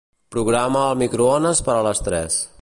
[0.35, 2.41] Programa el microones per a les tres.